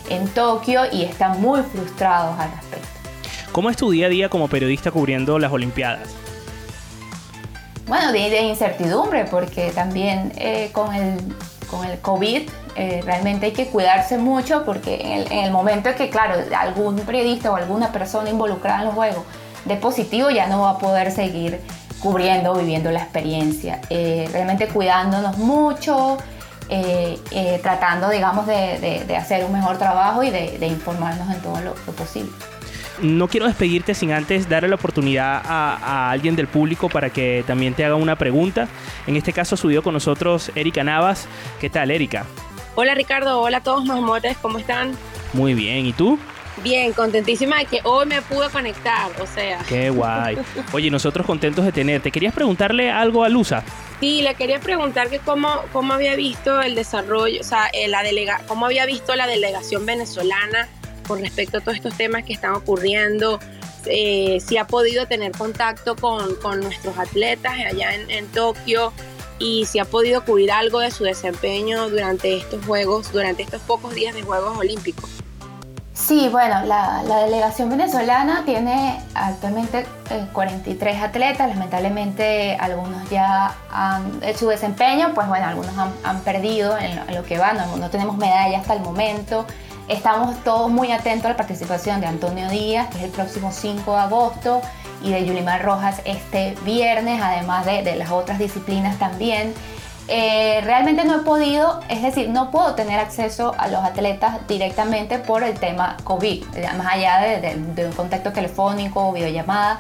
[0.10, 2.88] en Tokio y están muy frustrados al respecto.
[3.52, 6.10] ¿Cómo es tu día a día como periodista cubriendo las Olimpiadas?
[7.86, 11.20] Bueno, de, de incertidumbre, porque también eh, con, el,
[11.70, 15.94] con el COVID eh, realmente hay que cuidarse mucho, porque en el, en el momento
[15.96, 19.24] que, claro, algún periodista o alguna persona involucrada en los juegos
[19.66, 21.60] de positivo ya no va a poder seguir
[22.00, 23.82] cubriendo o viviendo la experiencia.
[23.90, 26.18] Eh, realmente cuidándonos mucho,
[26.70, 31.30] eh, eh, tratando, digamos, de, de- de hacer un mejor trabajo y de, de informarnos
[31.34, 32.32] en todo lo- lo posible.
[33.02, 37.44] No quiero despedirte sin antes darle la oportunidad a, a alguien del público para que
[37.48, 38.68] también te haga una pregunta.
[39.08, 41.26] En este caso subió con nosotros Erika Navas.
[41.62, 42.26] ¿Qué tal, Erika?
[42.76, 44.92] Hola Ricardo, hola a todos marmotes, ¿cómo están?
[45.34, 46.20] Muy bien, ¿y tú?
[46.64, 49.60] Bien, contentísima de que hoy me pude conectar, o sea.
[49.68, 50.38] Qué guay.
[50.74, 52.12] Oye, nosotros contentos de tenerte.
[52.12, 53.64] ¿Querías preguntarle algo a Luza?
[54.00, 58.02] Sí, le quería preguntar que cómo, cómo había visto el desarrollo, o sea, eh, la
[58.04, 60.70] delega, cómo había visto la delegación venezolana
[61.08, 63.40] con respecto a todos estos temas que están ocurriendo,
[63.86, 68.94] eh, si ha podido tener contacto con, con nuestros atletas allá en, en Tokio
[69.40, 73.96] y si ha podido cubrir algo de su desempeño durante estos Juegos, durante estos pocos
[73.96, 75.19] días de Juegos Olímpicos.
[76.08, 84.40] Sí, bueno, la, delegación venezolana tiene actualmente eh, 43 atletas, lamentablemente algunos ya han hecho
[84.40, 88.74] su desempeño, pues bueno, algunos han, perdido en lo, que va, no, tenemos medalla hasta
[88.74, 89.46] el momento.
[89.88, 93.92] Estamos todos muy atentos a la participación de Antonio Díaz, que es el próximo 5
[93.92, 94.62] de agosto,
[95.04, 99.54] y de Yulimar Rojas este viernes, además de, de las otras disciplinas también.
[100.12, 105.20] Eh, realmente no he podido, es decir, no puedo tener acceso a los atletas directamente
[105.20, 109.80] por el tema COVID, eh, más allá de, un contacto telefónico o videollamada,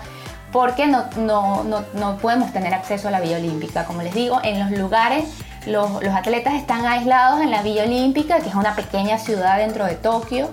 [0.51, 3.86] porque no, no, no, no podemos tener acceso a la Villa Olímpica.
[3.86, 5.25] Como les digo, en los lugares
[5.65, 9.86] los, los atletas están aislados en la Villa Olímpica, que es una pequeña ciudad dentro
[9.86, 10.49] de Tokio,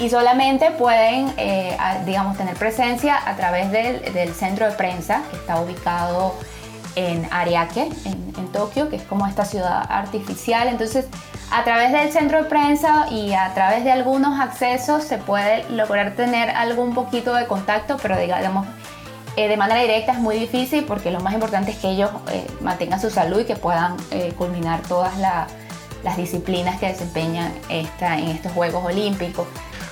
[0.00, 5.60] y solamente pueden, eh, digamos, tener presencia a través del centro de prensa, que está
[5.60, 6.34] ubicado
[6.96, 10.66] en Ariake, en, Tokio, que es como esta ciudad artificial.
[10.68, 11.06] Entonces,
[11.52, 16.12] a través del centro de prensa y a través de algunos accesos se puede lograr
[16.16, 18.66] tener algún poquito de contacto, pero digamos,
[19.36, 22.44] eh, de manera directa es muy difícil porque lo más importante es que ellos eh,
[22.60, 25.46] mantengan su salud y que puedan eh, culminar todas la-
[26.02, 29.46] las disciplinas que desempeñan en estos Juegos Olímpicos.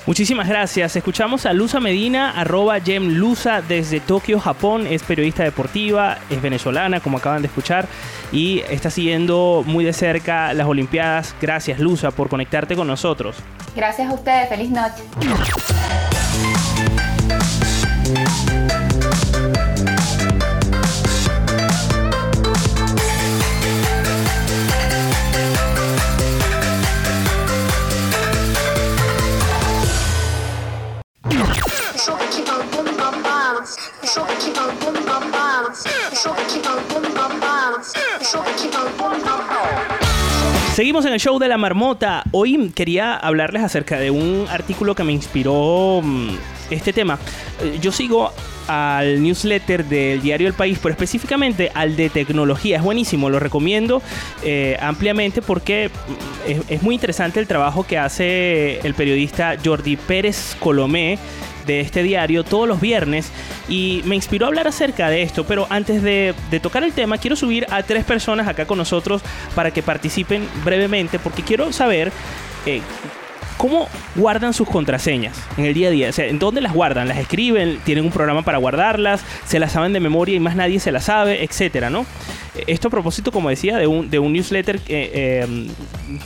[0.08, 0.96] Muchísimas gracias.
[0.96, 4.86] Escuchamos a Luza Medina, arroba Gem Luza desde Tokio, Japón.
[4.86, 7.86] Es periodista deportiva, es venezolana, como acaban de escuchar,
[8.32, 11.34] y está siguiendo muy de cerca las Olimpiadas.
[11.42, 13.36] Gracias, Luza, por conectarte con nosotros.
[13.76, 15.02] Gracias a ustedes, feliz noche.
[40.78, 42.22] Seguimos en el show de la marmota.
[42.30, 46.36] Hoy quería hablarles acerca de un artículo que me inspiró mm,
[46.70, 47.18] este tema.
[47.60, 48.30] Eh, Yo sigo
[48.68, 52.76] al newsletter del diario El País, pero específicamente al de tecnología.
[52.76, 54.02] Es buenísimo, lo recomiendo
[54.44, 59.96] eh, ampliamente porque mm, es, es muy interesante el trabajo que hace el periodista Jordi
[59.96, 61.18] Pérez Colomé
[61.68, 63.30] de este diario todos los viernes
[63.68, 67.18] y me inspiró a hablar acerca de esto, pero antes de, de tocar el tema
[67.18, 69.22] quiero subir a tres personas acá con nosotros
[69.54, 72.10] para que participen brevemente porque quiero saber
[72.66, 72.80] eh,
[73.58, 76.10] ¿Cómo guardan sus contraseñas en el día a día?
[76.10, 77.08] O sea, ¿en dónde las guardan?
[77.08, 77.80] ¿Las escriben?
[77.84, 79.20] ¿Tienen un programa para guardarlas?
[79.46, 81.42] ¿Se las saben de memoria y más nadie se las sabe?
[81.42, 82.06] Etcétera, ¿no?
[82.66, 85.46] Esto a propósito, como decía, de un, de un newsletter que, eh,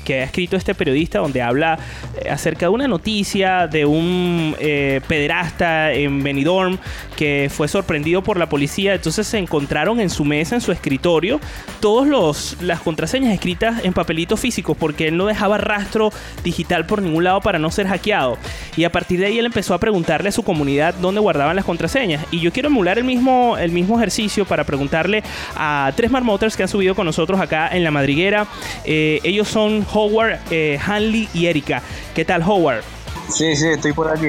[0.04, 1.78] que ha escrito este periodista donde habla
[2.20, 6.78] eh, acerca de una noticia de un eh, pederasta en Benidorm
[7.16, 8.94] que fue sorprendido por la policía.
[8.94, 11.40] Entonces se encontraron en su mesa, en su escritorio,
[11.80, 16.12] todas las contraseñas escritas en papelitos físicos porque él no dejaba rastro
[16.44, 18.38] digital por ningún lado para no ser hackeado.
[18.76, 21.64] Y a partir de ahí él empezó a preguntarle a su comunidad dónde guardaban las
[21.64, 22.24] contraseñas.
[22.30, 25.22] Y yo quiero emular el mismo, el mismo ejercicio para preguntarle
[25.56, 28.46] a tres marmoters que han subido con nosotros acá en la madriguera.
[28.84, 31.82] Eh, ellos son Howard, eh, Hanley y Erika.
[32.14, 32.82] ¿Qué tal, Howard?
[33.28, 34.28] Sí, sí, estoy por aquí.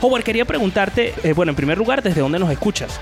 [0.00, 3.00] Howard, quería preguntarte, eh, bueno, en primer lugar, ¿desde dónde nos escuchas?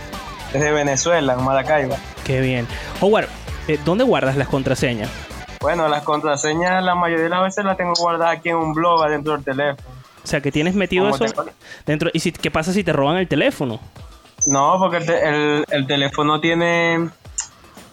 [0.52, 1.96] Desde Venezuela, en Maracaibo.
[2.24, 2.66] Qué bien.
[3.00, 3.28] Howard,
[3.84, 5.10] ¿dónde guardas las contraseñas?
[5.60, 9.02] Bueno, las contraseñas la mayoría de las veces las tengo guardadas aquí en un blog
[9.04, 9.88] adentro del teléfono.
[10.22, 11.50] O sea, que tienes metido ¿Cómo eso te-
[11.86, 12.10] dentro.
[12.12, 13.78] ¿Y si, qué pasa si te roban el teléfono?
[14.46, 17.08] No, porque el, te- el- el teléfono tiene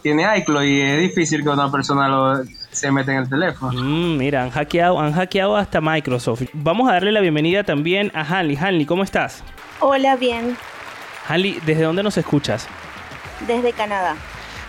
[0.04, 3.82] tiene iCloud y es difícil que una persona lo, se meta en el teléfono.
[3.82, 6.42] Mm, mira, han hackeado, han hackeado hasta Microsoft.
[6.52, 8.54] Vamos a darle la bienvenida también a Hanley.
[8.54, 9.42] Hanley, ¿cómo estás?
[9.80, 10.58] Hola, bien,
[11.26, 12.68] Hanley, ¿desde dónde nos escuchas?
[13.46, 14.16] desde Canadá.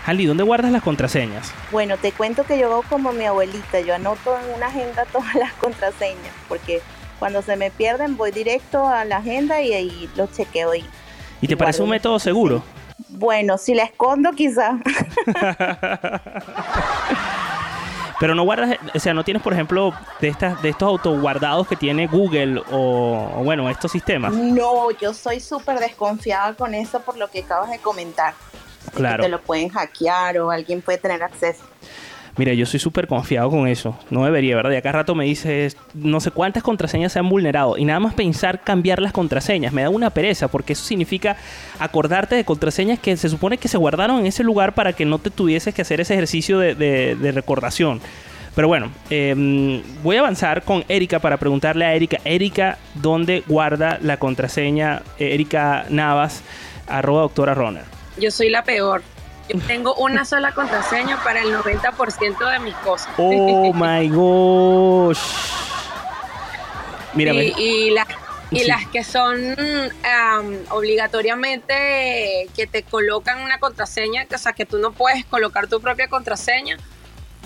[0.06, 1.52] Hanley, ¿dónde guardas las contraseñas?
[1.70, 5.34] Bueno, te cuento que yo hago como mi abuelita, yo anoto en una agenda todas
[5.34, 6.80] las contraseñas, porque
[7.18, 10.74] cuando se me pierden voy directo a la agenda y ahí los chequeo.
[10.74, 10.84] Y,
[11.42, 12.62] ¿Y te parece un método seguro?
[13.08, 14.78] Bueno, si la escondo quizá.
[18.18, 21.76] Pero no guardas, o sea, no tienes, por ejemplo, de estas, de estos autoguardados que
[21.76, 24.32] tiene Google o, o, bueno, estos sistemas.
[24.32, 28.32] No, yo soy súper desconfiada con eso por lo que acabas de comentar.
[28.94, 29.22] Claro.
[29.22, 31.62] Te lo pueden hackear o alguien puede tener acceso.
[32.36, 33.98] Mira, yo soy súper confiado con eso.
[34.10, 34.72] No debería, ¿verdad?
[34.72, 37.78] Y acá rato me dices, no sé cuántas contraseñas se han vulnerado.
[37.78, 39.72] Y nada más pensar cambiar las contraseñas.
[39.72, 41.36] Me da una pereza porque eso significa
[41.78, 45.18] acordarte de contraseñas que se supone que se guardaron en ese lugar para que no
[45.18, 48.00] te tuvieses que hacer ese ejercicio de, recordación.
[48.54, 52.18] Pero bueno, eh, voy a avanzar con Erika para preguntarle a Erika.
[52.24, 56.42] Erika, ¿dónde guarda la contraseña Erika Navas,
[56.86, 57.84] arroba doctora Roner?
[58.18, 59.02] Yo soy la peor.
[59.48, 63.08] Yo tengo una sola contraseña para el 90% de mis cosas.
[63.16, 65.18] Oh my gosh.
[67.14, 68.06] Mira, y, y las
[68.50, 68.66] y Sí.
[68.68, 69.36] las que son
[70.04, 75.66] am, obligatoriamente que te colocan una contraseña, que, o sea, que tú no puedes colocar
[75.66, 76.76] tu propia contraseña,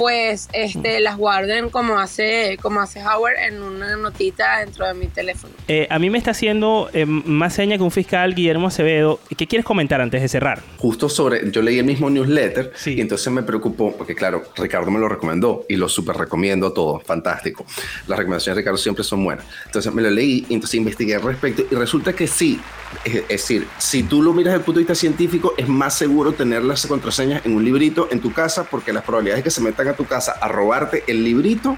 [0.00, 5.08] pues este las guarden como hace como hace Howard en una notita dentro de mi
[5.08, 5.52] teléfono.
[5.68, 9.20] Eh, a mí me está haciendo eh, más seña que un fiscal Guillermo Acevedo.
[9.36, 10.62] ¿Qué quieres comentar antes de cerrar?
[10.78, 14.98] Justo sobre, yo leí el mismo newsletter y entonces me preocupó, porque claro, Ricardo me
[14.98, 17.66] lo recomendó y lo súper recomiendo todo, fantástico.
[18.06, 19.44] Las recomendaciones de Ricardo siempre son buenas.
[19.66, 22.58] Entonces me lo leí y entonces investigué al respecto y resulta que sí,
[23.04, 25.98] es, es decir, si tú lo miras desde el punto de vista científico, es más
[25.98, 29.50] seguro tener las contraseñas en un librito en tu casa porque las probabilidades de que
[29.50, 31.76] se metan a tu casa a robarte el librito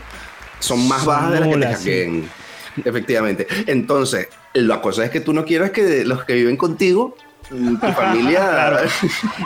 [0.58, 1.72] son más Son bajas de las que te sí.
[1.74, 2.30] hackeen.
[2.84, 3.46] Efectivamente.
[3.66, 7.16] Entonces, la cosa es que tú no quieras que los que viven contigo,
[7.48, 8.40] tu familia...
[8.40, 8.78] Claro.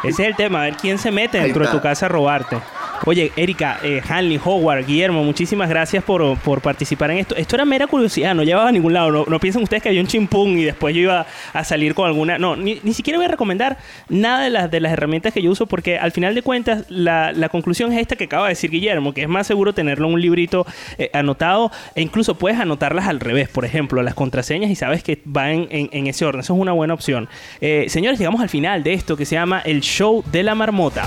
[0.04, 2.58] Ese es el tema, a ver quién se mete dentro de tu casa a robarte.
[3.04, 7.36] Oye, Erika, eh, Hanley, Howard, Guillermo, muchísimas gracias por, por participar en esto.
[7.36, 9.24] Esto era mera curiosidad, no llevaba a ningún lado.
[9.28, 12.38] No, piensen ustedes que había un chimpún y después yo iba a salir con alguna.
[12.38, 13.78] No, ni, ni siquiera voy a recomendar
[14.08, 17.32] nada de las, de las herramientas que yo uso porque al final de cuentas la,
[17.32, 20.14] la conclusión es esta que acaba de decir Guillermo, que es más seguro tenerlo en
[20.14, 20.66] un librito
[20.98, 25.20] eh, anotado e incluso puedes anotarlas al revés, por ejemplo, las contraseñas y sabes que
[25.24, 26.40] van en ese orden.
[26.40, 27.28] Eso es una buena opción.
[27.60, 31.06] Eh, señores, llegamos al final de esto que se llama el show de la marmota.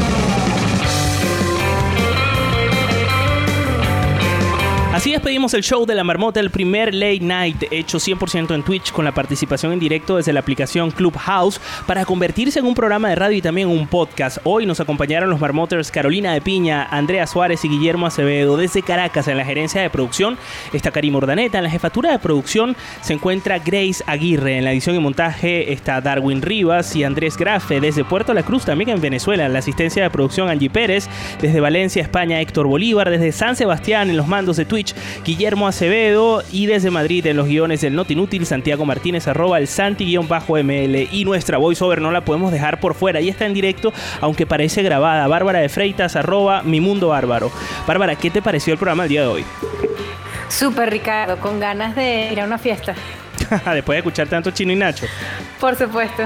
[5.01, 8.91] Así despedimos el show de la marmota, el primer late night hecho 100% en Twitch
[8.91, 13.15] con la participación en directo desde la aplicación Clubhouse para convertirse en un programa de
[13.15, 14.37] radio y también un podcast.
[14.43, 18.57] Hoy nos acompañaron los marmoters Carolina de Piña, Andrea Suárez y Guillermo Acevedo.
[18.57, 20.37] Desde Caracas en la gerencia de producción
[20.71, 24.95] está Karim Ordaneta, en la jefatura de producción se encuentra Grace Aguirre, en la edición
[24.95, 27.81] y montaje está Darwin Rivas y Andrés Grafe.
[27.81, 31.09] Desde Puerto La Cruz también en Venezuela, en la asistencia de producción Angie Pérez.
[31.41, 33.09] Desde Valencia, España, Héctor Bolívar.
[33.09, 36.43] Desde San Sebastián en los mandos de Twitch, Guillermo Acevedo.
[36.51, 41.09] Y desde Madrid en los guiones del Not Inútil, Santiago Martínez, arroba el Santi-ML.
[41.11, 43.21] Y nuestra voiceover no la podemos dejar por fuera.
[43.21, 45.27] Y está en directo, aunque parece grabada.
[45.27, 47.51] Bárbara de Freitas, arroba mi mundo bárbaro.
[47.87, 49.45] Bárbara, ¿qué te pareció el programa el día de hoy?
[50.49, 52.93] Súper Ricardo, con ganas de ir a una fiesta.
[53.73, 55.05] Después de escuchar tanto Chino y Nacho.
[55.59, 56.23] Por supuesto.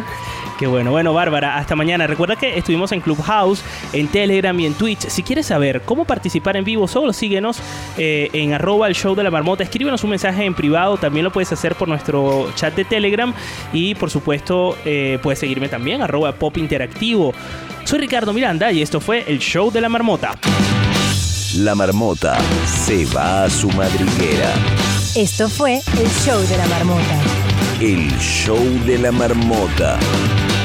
[0.58, 0.91] Qué bueno.
[0.91, 2.08] Bueno, Bárbara, hasta mañana.
[2.08, 5.08] Recuerda que estuvimos en Clubhouse, en Telegram y en Twitch.
[5.08, 7.60] Si quieres saber cómo participar en vivo, solo síguenos
[7.97, 9.64] eh, en arroba el show de la marmota.
[9.64, 10.97] Escríbenos un mensaje en privado.
[10.97, 13.34] También lo puedes hacer por nuestro chat de Telegram.
[13.74, 17.34] Y por supuesto, eh, puedes seguirme también, arroba pop interactivo.
[17.84, 20.36] Soy Ricardo Miranda y esto fue el show de la marmota.
[21.58, 24.53] La marmota se va a su madriguera.
[25.16, 27.20] Esto fue el show de la marmota.
[27.80, 29.97] El show de la marmota.